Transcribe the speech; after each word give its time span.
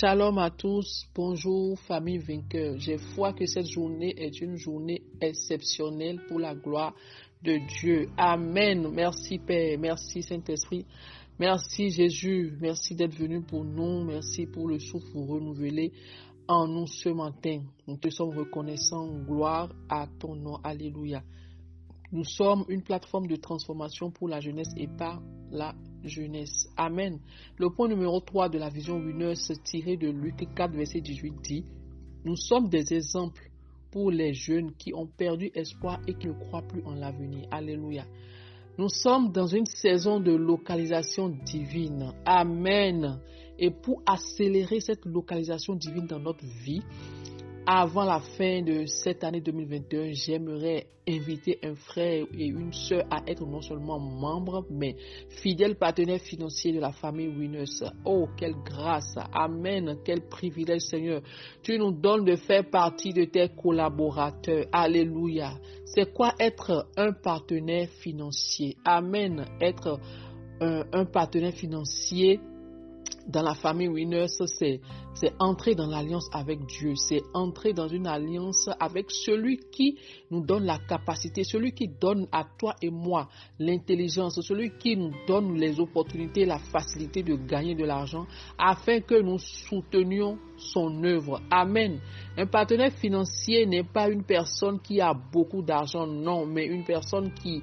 Shalom 0.00 0.38
à 0.38 0.50
tous, 0.50 1.08
bonjour 1.12 1.76
famille 1.80 2.18
vainqueur. 2.18 2.78
J'ai 2.78 2.98
foi 2.98 3.32
que 3.32 3.46
cette 3.46 3.66
journée 3.66 4.14
est 4.16 4.40
une 4.40 4.54
journée 4.54 5.02
exceptionnelle 5.20 6.20
pour 6.28 6.38
la 6.38 6.54
gloire 6.54 6.94
de 7.42 7.58
Dieu. 7.80 8.08
Amen. 8.16 8.92
Merci 8.92 9.40
Père, 9.40 9.76
merci 9.76 10.22
Saint-Esprit. 10.22 10.86
Merci 11.40 11.90
Jésus, 11.90 12.56
merci 12.60 12.94
d'être 12.94 13.16
venu 13.16 13.42
pour 13.42 13.64
nous, 13.64 14.04
merci 14.04 14.46
pour 14.46 14.68
le 14.68 14.78
souffle 14.78 15.16
renouvelé 15.16 15.90
en 16.46 16.68
nous 16.68 16.86
ce 16.86 17.08
matin. 17.08 17.62
Nous 17.88 17.96
te 17.96 18.08
sommes 18.08 18.38
reconnaissants, 18.38 19.08
gloire 19.26 19.68
à 19.88 20.06
ton 20.20 20.36
nom, 20.36 20.58
alléluia. 20.62 21.24
Nous 22.12 22.24
sommes 22.24 22.64
une 22.68 22.82
plateforme 22.82 23.26
de 23.26 23.34
transformation 23.34 24.12
pour 24.12 24.28
la 24.28 24.38
jeunesse 24.38 24.70
et 24.76 24.86
par 24.86 25.20
la 25.50 25.74
jeunesse. 26.08 26.68
Amen. 26.76 27.18
Le 27.58 27.70
point 27.70 27.88
numéro 27.88 28.20
3 28.20 28.48
de 28.48 28.58
la 28.58 28.68
vision 28.68 28.96
wineuse 28.98 29.52
tiré 29.64 29.96
de 29.96 30.08
Luc 30.08 30.46
4, 30.54 30.72
verset 30.74 31.00
18 31.00 31.34
dit, 31.42 31.64
Nous 32.24 32.36
sommes 32.36 32.68
des 32.68 32.92
exemples 32.94 33.50
pour 33.90 34.10
les 34.10 34.34
jeunes 34.34 34.72
qui 34.76 34.92
ont 34.94 35.06
perdu 35.06 35.50
espoir 35.54 36.00
et 36.06 36.14
qui 36.14 36.26
ne 36.28 36.32
croient 36.32 36.62
plus 36.62 36.82
en 36.84 36.94
l'avenir. 36.94 37.46
Alléluia. 37.50 38.04
Nous 38.78 38.88
sommes 38.88 39.32
dans 39.32 39.46
une 39.46 39.66
saison 39.66 40.20
de 40.20 40.32
localisation 40.32 41.28
divine. 41.44 42.12
Amen. 42.24 43.18
Et 43.58 43.70
pour 43.70 44.02
accélérer 44.06 44.78
cette 44.80 45.04
localisation 45.04 45.74
divine 45.74 46.06
dans 46.06 46.20
notre 46.20 46.44
vie, 46.44 46.82
avant 47.70 48.04
la 48.04 48.20
fin 48.20 48.62
de 48.62 48.86
cette 48.86 49.22
année 49.22 49.42
2021, 49.42 50.12
j'aimerais 50.14 50.86
inviter 51.06 51.58
un 51.62 51.74
frère 51.74 52.24
et 52.32 52.46
une 52.46 52.72
soeur 52.72 53.04
à 53.10 53.20
être 53.26 53.44
non 53.44 53.60
seulement 53.60 54.00
membres, 54.00 54.64
mais 54.70 54.96
fidèles 55.42 55.76
partenaires 55.76 56.22
financiers 56.22 56.72
de 56.72 56.80
la 56.80 56.92
famille 56.92 57.28
Winners. 57.28 57.84
Oh, 58.06 58.26
quelle 58.38 58.54
grâce! 58.64 59.14
Amen! 59.34 59.98
Quel 60.02 60.22
privilège, 60.30 60.80
Seigneur! 60.80 61.20
Tu 61.62 61.78
nous 61.78 61.92
donnes 61.92 62.24
de 62.24 62.36
faire 62.36 62.70
partie 62.70 63.12
de 63.12 63.24
tes 63.24 63.50
collaborateurs. 63.50 64.64
Alléluia! 64.72 65.52
C'est 65.84 66.10
quoi 66.14 66.32
être 66.40 66.88
un 66.96 67.12
partenaire 67.12 67.90
financier? 68.00 68.78
Amen! 68.82 69.44
Être 69.60 70.00
un 70.62 71.04
partenaire 71.04 71.52
financier 71.52 72.40
dans 73.28 73.42
la 73.42 73.54
famille 73.54 73.88
Winners, 73.88 74.26
c'est, 74.46 74.80
entrer 75.38 75.74
dans 75.74 75.86
l'alliance 75.86 76.28
avec 76.32 76.64
Dieu, 76.66 76.94
c'est 76.96 77.20
entrer 77.34 77.72
dans 77.74 77.88
une 77.88 78.06
alliance 78.06 78.68
avec 78.80 79.10
celui 79.10 79.58
qui 79.70 79.98
nous 80.30 80.44
donne 80.44 80.64
la 80.64 80.78
capacité, 80.78 81.44
celui 81.44 81.72
qui 81.72 81.88
donne 81.88 82.26
à 82.32 82.44
toi 82.58 82.74
et 82.80 82.90
moi 82.90 83.28
l'intelligence, 83.58 84.40
celui 84.40 84.70
qui 84.78 84.96
nous 84.96 85.12
donne 85.26 85.54
les 85.56 85.78
opportunités, 85.78 86.46
la 86.46 86.58
facilité 86.58 87.22
de 87.22 87.34
gagner 87.36 87.74
de 87.74 87.84
l'argent, 87.84 88.26
afin 88.58 89.00
que 89.00 89.20
nous 89.20 89.38
soutenions 89.38 90.38
son 90.56 91.04
œuvre. 91.04 91.40
Amen. 91.50 92.00
Un 92.36 92.46
partenaire 92.46 92.92
financier 92.92 93.66
n'est 93.66 93.84
pas 93.84 94.08
une 94.08 94.24
personne 94.24 94.80
qui 94.80 95.00
a 95.00 95.12
beaucoup 95.12 95.62
d'argent, 95.62 96.06
non, 96.06 96.46
mais 96.46 96.64
une 96.66 96.84
personne 96.84 97.32
qui 97.34 97.62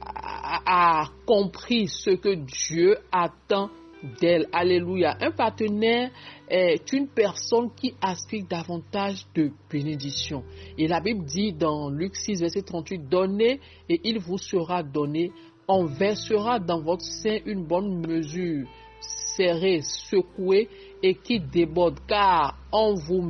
a, 0.00 1.02
a 1.02 1.08
compris 1.26 1.86
ce 1.86 2.10
que 2.10 2.34
Dieu 2.34 2.98
attend 3.12 3.70
d'elle. 4.20 4.46
Alléluia. 4.52 5.16
Un 5.20 5.30
partenaire 5.30 6.10
est 6.48 6.92
une 6.92 7.08
personne 7.08 7.70
qui 7.74 7.94
aspire 8.00 8.44
davantage 8.48 9.26
de 9.34 9.50
bénédiction. 9.70 10.44
Et 10.78 10.86
la 10.86 11.00
Bible 11.00 11.24
dit 11.24 11.52
dans 11.52 11.90
Luc 11.90 12.16
6, 12.16 12.40
verset 12.40 12.62
38, 12.62 13.08
Donnez 13.08 13.60
et 13.88 14.00
il 14.04 14.18
vous 14.18 14.38
sera 14.38 14.82
donné. 14.82 15.32
On 15.68 15.84
versera 15.84 16.60
dans 16.60 16.80
votre 16.80 17.04
sein 17.04 17.38
une 17.44 17.66
bonne 17.66 18.06
mesure, 18.06 18.68
serrée, 19.00 19.80
secouée 19.82 20.68
et 21.02 21.14
qui 21.14 21.40
déborde, 21.40 21.98
car 22.06 22.56
on 22.72 22.94
vous, 22.94 23.22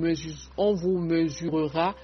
on 0.56 0.75
vous 0.75 0.98
mesurera 0.98 1.94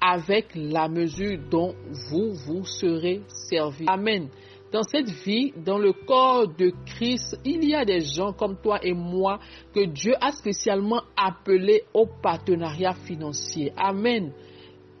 avec 0.00 0.46
la 0.54 0.88
mesure 0.88 1.38
dont 1.50 1.74
vous 2.10 2.32
vous 2.46 2.64
serez 2.64 3.20
servi. 3.48 3.84
Amen. 3.86 4.28
Dans 4.72 4.84
cette 4.84 5.10
vie, 5.10 5.52
dans 5.56 5.78
le 5.78 5.92
corps 5.92 6.46
de 6.46 6.72
Christ, 6.86 7.38
il 7.44 7.64
y 7.64 7.74
a 7.74 7.84
des 7.84 8.00
gens 8.00 8.32
comme 8.32 8.56
toi 8.62 8.78
et 8.82 8.92
moi 8.92 9.40
que 9.74 9.84
Dieu 9.84 10.14
a 10.20 10.30
spécialement 10.30 11.02
appelés 11.16 11.82
au 11.92 12.06
partenariat 12.22 12.94
financier. 12.94 13.72
Amen. 13.76 14.32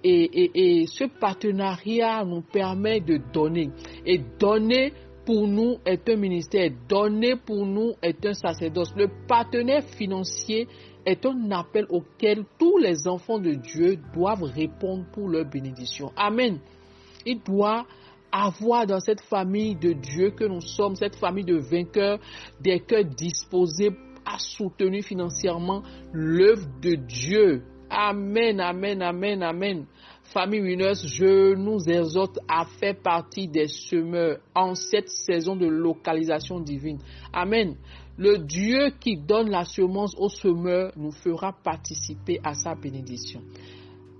Et, 0.02 0.86
ce 0.86 1.04
partenariat 1.04 2.24
nous 2.24 2.40
permet 2.40 3.00
de 3.00 3.20
donner. 3.32 3.70
Et 4.04 4.18
donner 4.40 4.92
pour 5.24 5.46
nous 5.46 5.76
est 5.84 6.08
un 6.08 6.16
ministère. 6.16 6.70
Donner 6.88 7.36
pour 7.36 7.64
nous 7.64 7.92
est 8.02 8.24
un 8.26 8.34
sacerdoce. 8.34 8.92
Le 8.96 9.08
partenaire 9.28 9.84
financier 9.84 10.66
est 11.06 11.24
un 11.24 11.50
appel 11.52 11.86
auquel 11.90 12.44
tous 12.58 12.78
les 12.78 13.06
enfants 13.06 13.38
de 13.38 13.52
Dieu 13.52 13.98
doivent 14.12 14.42
répondre 14.42 15.04
pour 15.12 15.28
leur 15.28 15.44
bénédiction. 15.44 16.10
Amen. 16.16 16.58
Il 17.26 17.40
doit 17.40 17.86
avoir 18.32 18.86
dans 18.86 19.00
cette 19.00 19.20
famille 19.22 19.74
de 19.74 19.92
Dieu 19.92 20.30
que 20.30 20.44
nous 20.44 20.60
sommes, 20.60 20.94
cette 20.94 21.16
famille 21.16 21.44
de 21.44 21.56
vainqueurs, 21.56 22.18
des 22.60 22.80
cœurs 22.80 23.04
disposés 23.04 23.90
à 24.24 24.38
soutenir 24.38 25.04
financièrement 25.04 25.82
l'œuvre 26.12 26.66
de 26.80 26.94
Dieu. 26.94 27.62
Amen, 27.90 28.60
amen, 28.60 29.02
amen, 29.02 29.42
amen. 29.42 29.86
Famille 30.32 30.60
Winners, 30.60 30.94
je 31.06 31.54
nous 31.56 31.80
exhorte 31.88 32.38
à 32.48 32.64
faire 32.64 32.94
partie 33.02 33.48
des 33.48 33.66
semeurs 33.66 34.38
en 34.54 34.76
cette 34.76 35.08
saison 35.08 35.56
de 35.56 35.66
localisation 35.66 36.60
divine. 36.60 36.98
Amen. 37.32 37.74
Le 38.16 38.38
Dieu 38.38 38.90
qui 39.00 39.16
donne 39.16 39.50
la 39.50 39.64
semence 39.64 40.14
aux 40.16 40.28
semeurs 40.28 40.92
nous 40.96 41.10
fera 41.10 41.52
participer 41.52 42.38
à 42.44 42.54
sa 42.54 42.74
bénédiction. 42.76 43.40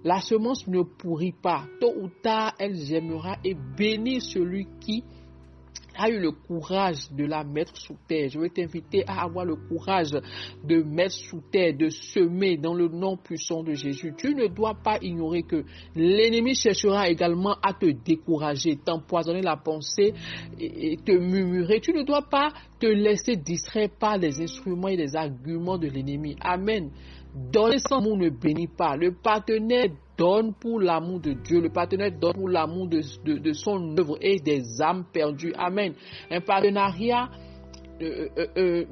La 0.02 0.20
semence 0.20 0.66
ne 0.66 0.82
pourrit 0.82 1.34
pas. 1.42 1.64
Tôt 1.80 1.94
ou 2.00 2.08
tard, 2.22 2.54
elle 2.58 2.76
germera 2.76 3.36
et 3.44 3.54
bénit 3.54 4.20
celui 4.20 4.66
qui 4.80 5.04
a 6.00 6.08
eu 6.08 6.18
le 6.18 6.30
courage 6.30 7.10
de 7.12 7.26
la 7.26 7.44
mettre 7.44 7.76
sous 7.76 7.96
terre. 8.08 8.30
Je 8.30 8.40
vais 8.40 8.48
t'inviter 8.48 9.04
à 9.06 9.24
avoir 9.24 9.44
le 9.44 9.56
courage 9.56 10.12
de 10.64 10.82
mettre 10.82 11.14
sous 11.14 11.42
terre, 11.52 11.76
de 11.76 11.90
semer 11.90 12.56
dans 12.56 12.72
le 12.72 12.88
nom 12.88 13.18
puissant 13.18 13.62
de 13.62 13.74
Jésus. 13.74 14.14
Tu 14.16 14.34
ne 14.34 14.46
dois 14.46 14.74
pas 14.82 14.98
ignorer 15.02 15.42
que 15.42 15.62
l'ennemi 15.94 16.54
cherchera 16.54 17.10
également 17.10 17.56
à 17.62 17.74
te 17.74 17.86
décourager, 17.86 18.76
t'empoisonner 18.76 19.42
la 19.42 19.58
pensée 19.58 20.14
et 20.58 20.96
te 21.04 21.12
murmurer. 21.12 21.80
Tu 21.80 21.92
ne 21.92 22.02
dois 22.02 22.22
pas 22.22 22.50
te 22.78 22.86
laisser 22.86 23.36
distraire 23.36 23.90
par 23.98 24.16
les 24.16 24.40
instruments 24.40 24.88
et 24.88 24.96
les 24.96 25.14
arguments 25.14 25.76
de 25.76 25.88
l'ennemi. 25.88 26.34
Amen. 26.40 26.90
Donner 27.34 27.78
sans 27.78 27.98
amour 27.98 28.16
ne 28.16 28.30
bénit 28.30 28.68
pas. 28.68 28.96
Le 28.96 29.12
partenaire 29.12 29.90
donne 30.20 30.52
pour 30.52 30.78
l'amour 30.80 31.18
de 31.20 31.32
Dieu. 31.32 31.62
Le 31.62 31.70
partenaire 31.70 32.12
donne 32.12 32.34
pour 32.34 32.48
l'amour 32.50 32.88
de, 32.88 33.00
son 33.54 33.96
œuvre 33.98 34.18
et 34.20 34.38
des 34.38 34.82
âmes 34.82 35.06
perdues. 35.10 35.54
Amen. 35.56 35.94
Un 36.30 36.42
partenariat, 36.42 37.30
euh, 38.02 38.28
euh, 38.36 38.84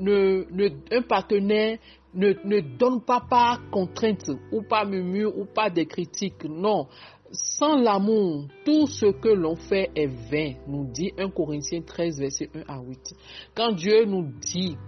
euh, 0.56 0.70
un 0.90 1.02
partenaire 1.02 1.76
ne, 2.14 2.32
ne, 2.44 2.60
donne 2.78 3.02
pas 3.02 3.20
par 3.28 3.68
contrainte 3.70 4.30
ou 4.50 4.62
par 4.62 4.86
murmure 4.86 5.36
ou 5.38 5.44
par 5.44 5.70
des 5.70 5.84
critiques. 5.84 6.44
Non. 6.44 6.86
Sans 7.30 7.76
l'amour, 7.76 8.48
tout 8.64 8.86
ce 8.86 9.12
que 9.12 9.28
l'on 9.28 9.56
fait 9.56 9.90
est 9.94 10.06
vain, 10.06 10.54
nous 10.66 10.90
dit 10.90 11.12
1 11.18 11.28
Corinthiens 11.28 11.82
13, 11.82 12.20
verset 12.20 12.48
1 12.54 12.60
à 12.72 12.80
8. 12.80 13.14
Quand 13.54 13.72
Dieu 13.72 14.06
nous 14.06 14.32
dit 14.40 14.78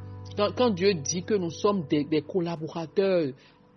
quand, 0.56 0.70
Dieu 0.70 0.94
dit 0.94 1.22
que 1.22 1.34
nous 1.34 1.50
sommes 1.50 1.84
des, 1.88 2.22
collaborateurs, 2.22 3.32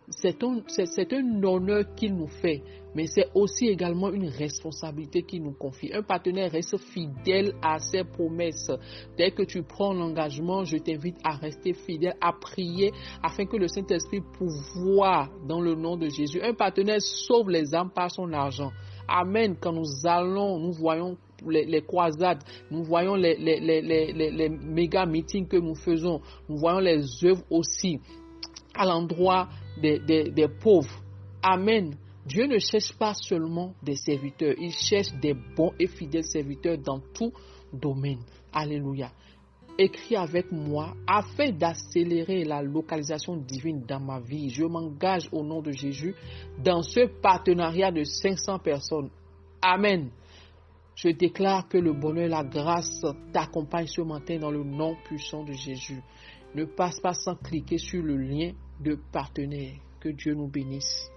c'est 0.10 0.44
un, 0.44 1.44
honneur 1.44 1.96
qu'il 1.96 2.16
nous 2.16 2.28
fait, 2.28 2.62
mais 2.94 3.08
c'est 3.08 3.28
aussi 3.34 3.68
également 3.68 4.12
une 4.12 4.28
responsabilité 4.28 5.24
qu'il 5.24 5.44
nous 5.44 5.54
confie. 5.54 5.92
Un 5.94 6.04
partenaire 6.04 6.52
reste 6.52 6.78
fidèle 6.78 7.54
à 7.62 7.80
ses 7.80 8.04
promesses. 8.04 8.72
Dès 9.18 9.32
que 9.32 9.44
tu 9.44 9.64
prends 9.64 9.94
l'engagement, 9.94 10.66
je 10.66 10.78
t'invite 10.78 11.18
à 11.24 11.36
rester 11.36 11.74
fidèle, 11.74 12.16
à 12.22 12.34
prier 12.34 12.92
afin 13.22 13.46
que 13.46 13.58
le 13.58 13.68
Saint-Esprit 13.68 14.22
pouvoir 14.38 15.30
dans 15.48 15.62
le 15.62 15.76
nom 15.76 15.96
de 15.96 16.10
Jésus. 16.10 16.42
Un 16.42 16.54
partenaire 16.54 17.02
sauve 17.02 17.50
les 17.50 17.74
âmes 17.74 17.92
par 17.92 18.12
son 18.12 18.32
argent. 18.34 18.72
Amen. 19.08 19.56
Quand 19.60 19.74
nous 19.74 20.06
allons, 20.06 20.60
nous 20.60 20.74
voyons 20.74 21.18
les, 21.48 21.82
croisades, 21.82 22.44
nous 22.72 22.84
voyons 22.84 23.16
les, 23.16 24.50
méga 24.50 25.06
meetings 25.06 25.48
que 25.48 25.58
nous 25.58 25.76
faisons, 25.76 26.22
nous 26.48 26.58
voyons 26.58 26.80
les 26.80 27.26
œuvres 27.26 27.44
aussi 27.50 28.00
à 28.76 28.86
l'endroit 28.86 29.50
des, 29.82 30.00
des 30.00 30.48
pauvres. 30.48 31.02
Amen. 31.42 31.96
Dieu 32.26 32.46
ne 32.48 32.58
cherche 32.58 32.94
pas 32.98 33.14
seulement 33.14 33.74
des 33.84 33.96
serviteurs, 33.96 34.56
il 34.58 34.72
cherche 34.72 35.12
des 35.22 35.34
bons 35.34 35.74
et 35.78 35.88
fidèles 35.88 36.24
serviteurs 36.24 36.78
dans 36.78 37.00
tout 37.14 37.34
domaine. 37.74 38.20
Alléluia. 38.54 39.12
Écris 39.78 40.16
avec 40.16 40.52
moi 40.52 40.94
afin 41.08 41.50
d'accélérer 41.52 42.46
la 42.46 42.62
localisation 42.62 43.36
divine 43.36 43.84
dans 43.88 44.00
ma 44.00 44.20
vie. 44.20 44.50
Je 44.50 44.64
m'engage 44.64 45.28
au 45.32 45.44
nom 45.44 45.62
de 45.62 45.72
Jésus 45.72 46.16
dans 46.64 46.84
ce 46.84 47.08
partenariat 47.22 47.92
de 47.92 48.04
500 48.04 48.60
personnes. 48.60 49.10
Amen. 49.62 50.10
Je 50.96 51.10
déclare 51.10 51.68
que 51.68 51.78
le 51.78 51.94
bonheur 51.94 52.26
et 52.26 52.30
la 52.30 52.44
grâce 52.44 53.02
t'accompagnent 53.32 53.88
ce 53.88 54.02
matin 54.02 54.38
dans 54.38 54.52
le 54.52 54.64
nom 54.64 54.96
puissant 55.06 55.44
de 55.44 55.54
Jésus. 55.54 56.02
Ne 56.56 56.66
passe 56.66 57.00
pas 57.00 57.14
sans 57.14 57.36
cliquer 57.36 57.78
sur 57.78 58.04
le 58.04 58.16
lien 58.16 58.52
de 58.80 59.00
partenaires. 59.12 59.80
Que 60.00 60.10
Dieu 60.10 60.36
nous 60.36 60.48
bénisse. 60.48 61.10